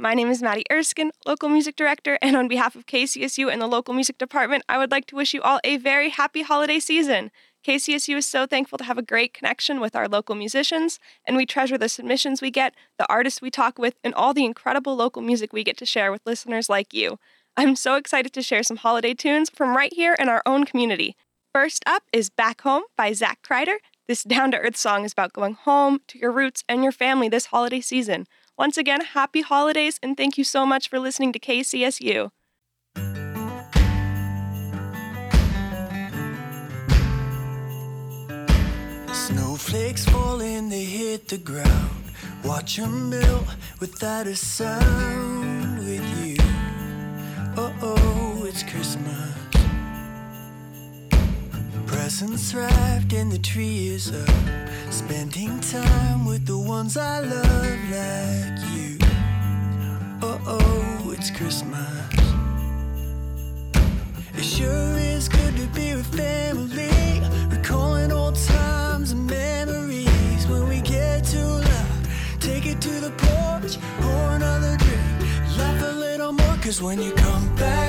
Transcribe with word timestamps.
My 0.00 0.14
name 0.14 0.30
is 0.30 0.42
Maddie 0.42 0.64
Erskine, 0.72 1.10
local 1.26 1.50
music 1.50 1.76
director, 1.76 2.18
and 2.22 2.34
on 2.34 2.48
behalf 2.48 2.74
of 2.74 2.86
KCSU 2.86 3.52
and 3.52 3.60
the 3.60 3.66
local 3.66 3.92
music 3.92 4.16
department, 4.16 4.64
I 4.66 4.78
would 4.78 4.90
like 4.90 5.04
to 5.08 5.14
wish 5.14 5.34
you 5.34 5.42
all 5.42 5.60
a 5.62 5.76
very 5.76 6.08
happy 6.08 6.40
holiday 6.40 6.78
season. 6.78 7.30
KCSU 7.66 8.16
is 8.16 8.24
so 8.24 8.46
thankful 8.46 8.78
to 8.78 8.84
have 8.84 8.96
a 8.96 9.02
great 9.02 9.34
connection 9.34 9.78
with 9.78 9.94
our 9.94 10.08
local 10.08 10.34
musicians, 10.34 10.98
and 11.26 11.36
we 11.36 11.44
treasure 11.44 11.76
the 11.76 11.90
submissions 11.90 12.40
we 12.40 12.50
get, 12.50 12.74
the 12.98 13.06
artists 13.12 13.42
we 13.42 13.50
talk 13.50 13.78
with, 13.78 13.92
and 14.02 14.14
all 14.14 14.32
the 14.32 14.46
incredible 14.46 14.96
local 14.96 15.20
music 15.20 15.52
we 15.52 15.62
get 15.62 15.76
to 15.76 15.84
share 15.84 16.10
with 16.10 16.22
listeners 16.24 16.70
like 16.70 16.94
you. 16.94 17.18
I'm 17.58 17.76
so 17.76 17.96
excited 17.96 18.32
to 18.32 18.40
share 18.40 18.62
some 18.62 18.78
holiday 18.78 19.12
tunes 19.12 19.50
from 19.54 19.76
right 19.76 19.92
here 19.92 20.16
in 20.18 20.30
our 20.30 20.40
own 20.46 20.64
community. 20.64 21.14
First 21.52 21.84
up 21.86 22.04
is 22.10 22.30
Back 22.30 22.62
Home 22.62 22.84
by 22.96 23.12
Zach 23.12 23.40
Kreider. 23.46 23.76
This 24.08 24.24
down 24.24 24.50
to 24.52 24.58
earth 24.58 24.78
song 24.78 25.04
is 25.04 25.12
about 25.12 25.34
going 25.34 25.52
home 25.52 26.00
to 26.08 26.18
your 26.18 26.32
roots 26.32 26.64
and 26.70 26.82
your 26.82 26.90
family 26.90 27.28
this 27.28 27.46
holiday 27.46 27.82
season. 27.82 28.26
Once 28.60 28.76
again, 28.76 29.00
happy 29.00 29.40
holidays 29.40 29.98
and 30.02 30.18
thank 30.18 30.36
you 30.36 30.44
so 30.44 30.66
much 30.66 30.90
for 30.90 30.98
listening 30.98 31.32
to 31.32 31.38
KCSU. 31.38 32.30
Snowflakes 39.14 40.04
falling, 40.04 40.68
they 40.68 40.84
hit 40.84 41.28
the 41.28 41.38
ground. 41.38 42.04
Watch 42.44 42.76
them 42.76 43.08
melt 43.08 43.46
without 43.80 44.26
a 44.26 44.36
sound 44.36 45.78
with 45.78 46.04
you. 46.18 46.36
Oh, 47.56 47.74
oh, 47.80 48.44
it's 48.44 48.62
Christmas. 48.62 49.40
Presents 51.86 52.52
wrapped 52.52 53.14
and 53.14 53.32
the 53.32 53.38
tree 53.38 53.88
is 53.88 54.12
up. 54.12 54.28
Spending 54.92 55.58
time 55.60 56.26
with 56.26 56.49
ones 56.70 56.96
I 56.96 57.18
love 57.18 57.80
like 57.98 58.60
you. 58.74 58.96
Oh, 60.22 60.40
oh, 60.46 61.10
it's 61.16 61.28
Christmas. 61.28 62.14
It 64.38 64.44
sure 64.44 64.96
is 64.96 65.28
good 65.28 65.56
to 65.56 65.66
be 65.78 65.96
with 65.96 66.06
family. 66.14 67.22
Recalling 67.48 68.12
old 68.12 68.36
times 68.36 69.10
and 69.10 69.26
memories. 69.26 70.46
When 70.46 70.68
we 70.68 70.80
get 70.80 71.24
too 71.24 71.52
loud, 71.70 72.02
take 72.38 72.66
it 72.66 72.80
to 72.86 72.94
the 73.06 73.12
porch, 73.24 73.72
pour 74.02 74.26
another 74.38 74.76
drink. 74.84 75.58
Laugh 75.58 75.82
a 75.92 75.94
little 76.06 76.32
more, 76.32 76.56
cause 76.62 76.80
when 76.80 77.02
you 77.02 77.12
come 77.26 77.46
back 77.56 77.79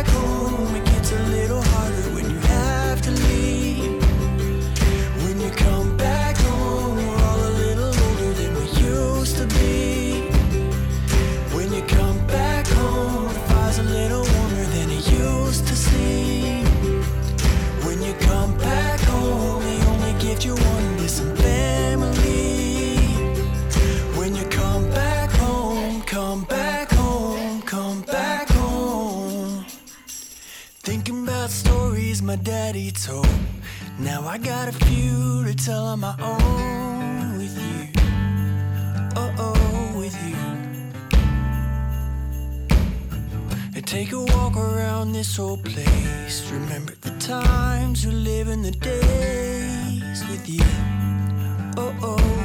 I 34.31 34.37
got 34.37 34.69
a 34.69 34.71
few 34.71 35.43
to 35.43 35.53
tell 35.53 35.83
on 35.87 35.99
my 35.99 36.15
own 36.21 37.37
with 37.37 37.53
you. 37.53 37.89
Oh, 39.17 39.33
oh, 39.37 39.99
with 39.99 40.15
you. 40.25 40.37
And 43.75 43.85
take 43.85 44.13
a 44.13 44.21
walk 44.21 44.55
around 44.55 45.11
this 45.11 45.37
old 45.37 45.65
place. 45.65 46.49
Remember 46.49 46.93
the 47.01 47.11
times 47.19 48.07
we 48.07 48.13
live 48.13 48.47
in 48.47 48.61
the 48.61 48.71
days 48.71 50.25
with 50.29 50.47
you. 50.47 50.63
Oh, 51.75 51.93
oh, 52.01 52.40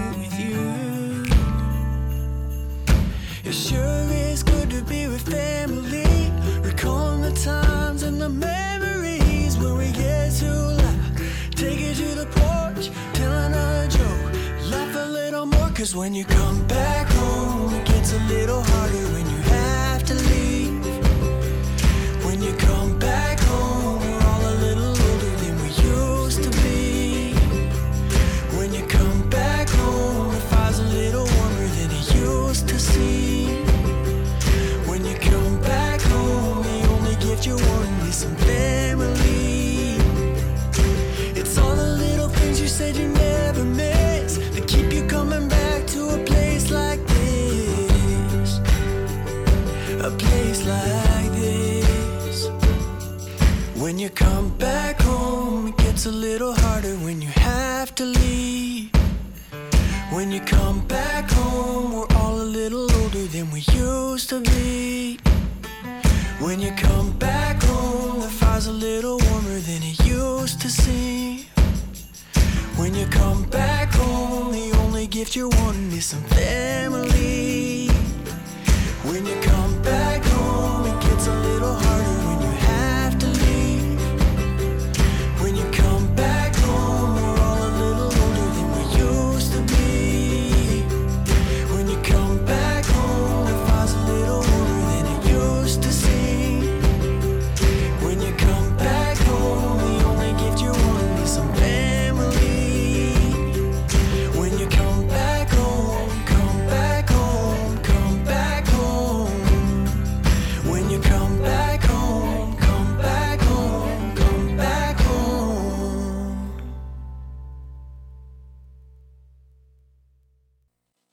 cause 15.76 15.94
when 15.94 16.14
you 16.14 16.24
come 16.24 16.66
back 16.66 17.06
home, 17.06 17.74
it 17.74 17.84
gets 17.84 18.14
a 18.14 18.18
little 18.20 18.62
harder 18.62 19.25
When 53.96 54.02
you 54.02 54.10
come 54.10 54.50
back 54.58 55.00
home, 55.00 55.68
it 55.68 55.76
gets 55.78 56.04
a 56.04 56.10
little 56.10 56.52
harder 56.52 56.96
when 56.96 57.22
you 57.22 57.28
have 57.28 57.94
to 57.94 58.04
leave. 58.04 58.90
When 60.12 60.30
you 60.30 60.40
come 60.40 60.86
back 60.86 61.30
home, 61.30 61.94
we're 61.94 62.16
all 62.16 62.38
a 62.38 62.48
little 62.60 62.92
older 63.00 63.24
than 63.24 63.50
we 63.50 63.60
used 63.72 64.28
to 64.28 64.42
be. 64.42 65.18
When 66.40 66.60
you 66.60 66.72
come 66.72 67.12
back 67.12 67.62
home, 67.62 68.20
the 68.20 68.28
fire's 68.28 68.66
a 68.66 68.70
little 68.70 69.18
warmer 69.30 69.60
than 69.60 69.82
it 69.82 69.98
used 70.04 70.60
to 70.60 70.68
seem. 70.68 71.46
When 72.76 72.94
you 72.94 73.06
come 73.06 73.44
back 73.44 73.94
home, 73.94 74.52
the 74.52 74.76
only 74.82 75.06
gift 75.06 75.34
you're 75.34 75.48
wanting 75.48 75.90
is 75.92 76.04
some 76.04 76.24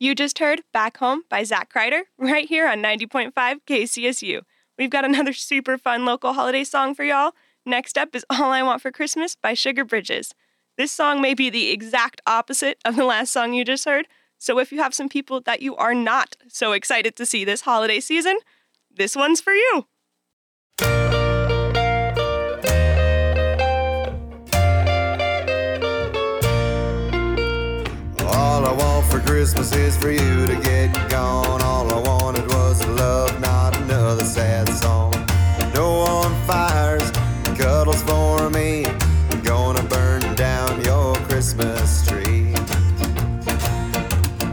You 0.03 0.13
just 0.15 0.39
heard 0.39 0.63
Back 0.73 0.97
Home 0.97 1.23
by 1.29 1.45
Zach 1.45 1.71
Kreider 1.73 2.01
right 2.17 2.45
here 2.45 2.67
on 2.67 2.83
90.5 2.83 3.31
KCSU. 3.65 4.41
We've 4.77 4.89
got 4.89 5.05
another 5.05 5.31
super 5.31 5.77
fun 5.77 6.03
local 6.03 6.33
holiday 6.33 6.65
song 6.65 6.93
for 6.93 7.05
y'all. 7.05 7.31
Next 7.65 7.97
up 7.97 8.13
is 8.13 8.25
All 8.29 8.51
I 8.51 8.63
Want 8.63 8.81
for 8.81 8.91
Christmas 8.91 9.37
by 9.37 9.53
Sugar 9.53 9.85
Britches. 9.85 10.35
This 10.77 10.91
song 10.91 11.21
may 11.21 11.33
be 11.33 11.49
the 11.49 11.71
exact 11.71 12.19
opposite 12.27 12.79
of 12.83 12.97
the 12.97 13.05
last 13.05 13.31
song 13.31 13.53
you 13.53 13.63
just 13.63 13.85
heard, 13.85 14.09
so 14.37 14.59
if 14.59 14.73
you 14.73 14.81
have 14.81 14.93
some 14.93 15.07
people 15.07 15.39
that 15.39 15.61
you 15.61 15.73
are 15.77 15.95
not 15.95 16.35
so 16.49 16.73
excited 16.73 17.15
to 17.15 17.25
see 17.25 17.45
this 17.45 17.61
holiday 17.61 18.01
season, 18.01 18.39
this 18.93 19.15
one's 19.15 19.39
for 19.39 19.53
you. 19.53 19.85
Christmas 29.43 29.73
is 29.73 29.97
for 29.97 30.09
you 30.09 30.47
to 30.47 30.55
get 30.61 30.93
gone. 31.09 31.61
All 31.63 31.93
I 31.93 31.99
wanted 31.99 32.47
was 32.47 32.81
love, 32.87 33.41
not 33.41 33.75
another 33.75 34.23
sad 34.23 34.69
song. 34.69 35.11
No 35.73 35.95
on 35.95 36.33
fires, 36.47 37.11
cuddles 37.57 38.01
for 38.03 38.49
me. 38.49 38.85
I'm 38.85 39.41
Gonna 39.41 39.83
burn 39.83 40.21
down 40.35 40.81
your 40.85 41.15
Christmas 41.27 42.07
tree. 42.07 42.53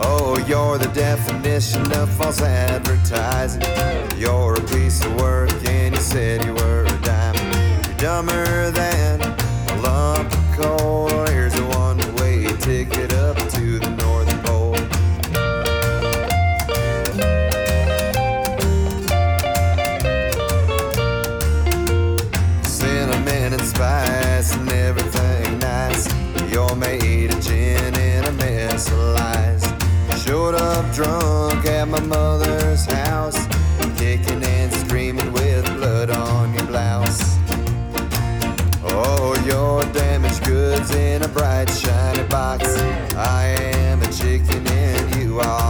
Oh, 0.02 0.44
you're 0.48 0.76
the 0.76 0.90
definition 0.92 1.92
of 1.92 2.10
false 2.10 2.42
advertising. 2.42 3.62
You're 4.18 4.56
a 4.56 4.60
piece 4.60 4.99
spice 23.70 24.54
and 24.54 24.70
everything 24.72 25.58
nice. 25.58 26.08
You're 26.50 26.74
made 26.76 27.32
of 27.32 27.40
gin 27.40 27.94
and 27.94 28.26
a 28.26 28.32
mess 28.32 28.90
of 28.90 28.98
lies. 29.18 29.64
Showed 30.22 30.54
up 30.54 30.84
drunk 30.94 31.64
at 31.66 31.86
my 31.88 32.00
mother's 32.00 32.84
house, 32.86 33.38
kicking 33.96 34.42
and 34.42 34.72
screaming 34.72 35.32
with 35.32 35.64
blood 35.76 36.10
on 36.10 36.54
your 36.54 36.66
blouse. 36.66 37.38
Oh, 38.92 39.34
your 39.46 39.84
damaged 39.92 40.44
goods 40.44 40.90
in 40.94 41.22
a 41.22 41.28
bright 41.28 41.70
shiny 41.70 42.24
box. 42.28 42.64
I 43.14 43.44
am 43.86 44.02
a 44.02 44.12
chicken 44.12 44.66
and 44.66 45.14
you 45.16 45.40
are 45.40 45.69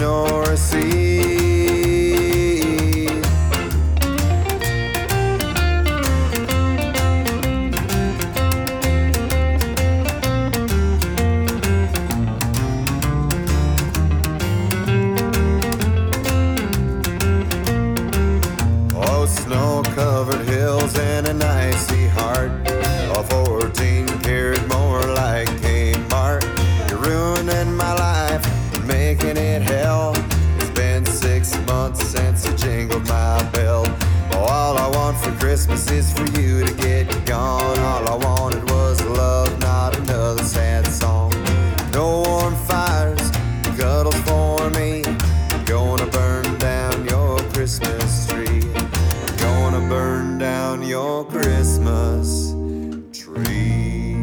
but 0.00 0.48
a 0.72 0.80
no 0.80 1.19
Christmas 35.60 35.90
is 35.90 36.12
for 36.14 36.40
you 36.40 36.64
to 36.64 36.72
get 36.72 37.26
gone. 37.26 37.78
All 37.80 38.08
I 38.08 38.24
wanted 38.24 38.62
was 38.70 39.04
love, 39.04 39.60
not 39.60 39.94
another 39.94 40.42
sad 40.42 40.86
song. 40.86 41.32
No 41.92 42.22
warm 42.22 42.56
fires, 42.56 43.30
cuddles 43.76 44.18
for 44.20 44.70
me. 44.70 45.02
Gonna 45.66 46.06
burn 46.06 46.58
down 46.58 47.04
your 47.04 47.40
Christmas 47.52 48.26
tree. 48.26 48.62
Gonna 49.36 49.86
burn 49.86 50.38
down 50.38 50.82
your 50.82 51.26
Christmas 51.26 52.52
tree. 53.12 54.16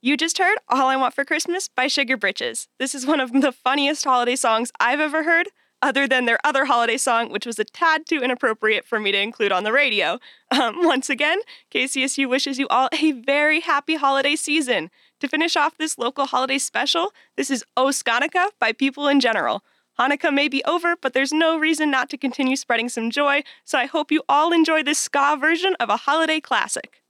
You 0.00 0.16
just 0.16 0.38
heard 0.38 0.58
All 0.68 0.86
I 0.86 0.94
Want 0.94 1.14
for 1.14 1.24
Christmas 1.24 1.66
by 1.66 1.88
Sugar 1.88 2.16
Britches. 2.16 2.68
This 2.78 2.94
is 2.94 3.04
one 3.04 3.18
of 3.18 3.32
the 3.32 3.50
funniest 3.50 4.04
holiday 4.04 4.36
songs 4.36 4.70
I've 4.78 5.00
ever 5.00 5.24
heard, 5.24 5.48
other 5.82 6.06
than 6.06 6.24
their 6.26 6.38
other 6.44 6.64
holiday 6.64 6.96
song, 6.96 7.30
which 7.30 7.46
was 7.46 7.58
a 7.58 7.64
tad 7.64 8.06
too 8.06 8.20
inappropriate 8.20 8.86
for 8.86 9.00
me 9.00 9.12
to 9.12 9.20
include 9.20 9.52
on 9.52 9.64
the 9.64 9.72
radio. 9.72 10.18
Um, 10.50 10.76
once 10.84 11.10
again, 11.10 11.40
KCSU 11.72 12.28
wishes 12.28 12.58
you 12.58 12.68
all 12.68 12.88
a 12.92 13.12
very 13.12 13.60
happy 13.60 13.96
holiday 13.96 14.36
season. 14.36 14.90
To 15.20 15.28
finish 15.28 15.56
off 15.56 15.76
this 15.76 15.98
local 15.98 16.26
holiday 16.26 16.58
special, 16.58 17.12
this 17.36 17.50
is 17.50 17.64
O 17.76 17.86
Skanika 17.86 18.48
by 18.58 18.72
People 18.72 19.06
in 19.06 19.20
General. 19.20 19.62
Hanukkah 19.98 20.32
may 20.32 20.48
be 20.48 20.64
over, 20.64 20.96
but 20.96 21.12
there's 21.12 21.32
no 21.32 21.58
reason 21.58 21.90
not 21.90 22.08
to 22.08 22.16
continue 22.16 22.56
spreading 22.56 22.88
some 22.88 23.10
joy, 23.10 23.42
so 23.66 23.78
I 23.78 23.84
hope 23.84 24.10
you 24.10 24.22
all 24.30 24.50
enjoy 24.52 24.82
this 24.82 24.98
ska 24.98 25.36
version 25.38 25.74
of 25.78 25.90
a 25.90 25.98
holiday 25.98 26.40
classic. 26.40 27.02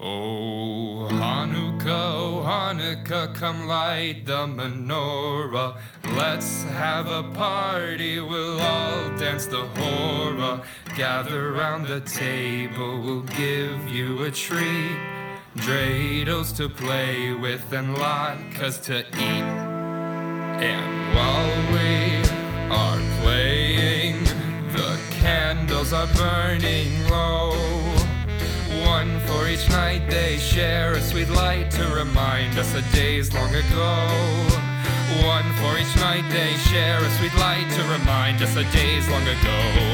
Oh, 0.00 1.08
Hanukkah, 1.12 2.21
Hanukkah, 2.42 3.34
come 3.34 3.66
light 3.66 4.26
the 4.26 4.46
menorah. 4.46 5.76
Let's 6.16 6.64
have 6.64 7.06
a 7.06 7.22
party, 7.34 8.20
we'll 8.20 8.60
all 8.60 9.16
dance 9.16 9.46
the 9.46 9.64
hora. 9.76 10.62
Gather 10.96 11.52
round 11.52 11.86
the 11.86 12.00
table, 12.00 13.00
we'll 13.00 13.22
give 13.22 13.88
you 13.88 14.24
a 14.24 14.30
treat. 14.30 14.98
Dreidels 15.56 16.56
to 16.56 16.68
play 16.68 17.32
with 17.32 17.72
and 17.72 17.94
latkes 17.96 18.82
to 18.84 19.00
eat. 19.00 19.46
And 20.62 21.14
while 21.14 21.54
we 21.72 22.22
are 22.70 23.00
playing, 23.20 24.24
the 24.72 24.98
candles 25.20 25.92
are 25.92 26.08
burning 26.14 27.11
each 29.52 29.68
night 29.68 30.00
they 30.08 30.38
share 30.38 30.92
a 30.92 31.00
sweet 31.00 31.28
light 31.28 31.70
to 31.70 31.86
remind 31.94 32.58
us 32.58 32.74
of 32.74 32.90
days 32.92 33.32
long 33.34 33.54
ago. 33.54 34.08
One 35.26 35.44
for 35.60 35.78
each 35.78 35.94
night 35.96 36.24
they 36.30 36.54
share 36.70 36.98
a 36.98 37.10
sweet 37.18 37.34
light 37.34 37.68
to 37.76 37.82
remind 37.92 38.40
us 38.40 38.56
of 38.56 38.70
days 38.72 39.06
long 39.10 39.22
ago. 39.22 39.91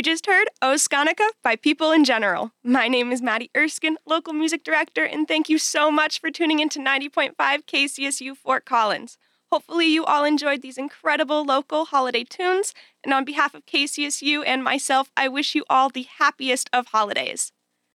You 0.00 0.04
just 0.04 0.24
heard 0.24 0.48
O 0.62 0.78
by 1.44 1.56
People 1.56 1.92
in 1.92 2.04
General. 2.04 2.52
My 2.64 2.88
name 2.88 3.12
is 3.12 3.20
Maddie 3.20 3.50
Erskine, 3.54 3.98
local 4.06 4.32
music 4.32 4.64
director, 4.64 5.04
and 5.04 5.28
thank 5.28 5.50
you 5.50 5.58
so 5.58 5.90
much 5.90 6.18
for 6.22 6.30
tuning 6.30 6.58
into 6.58 6.78
90.5 6.78 7.34
KCSU 7.36 8.34
Fort 8.34 8.64
Collins. 8.64 9.18
Hopefully, 9.52 9.88
you 9.88 10.06
all 10.06 10.24
enjoyed 10.24 10.62
these 10.62 10.78
incredible 10.78 11.44
local 11.44 11.84
holiday 11.84 12.24
tunes. 12.24 12.72
And 13.04 13.12
on 13.12 13.26
behalf 13.26 13.52
of 13.54 13.66
KCSU 13.66 14.42
and 14.46 14.64
myself, 14.64 15.10
I 15.18 15.28
wish 15.28 15.54
you 15.54 15.66
all 15.68 15.90
the 15.90 16.06
happiest 16.18 16.70
of 16.72 16.86
holidays. 16.86 17.52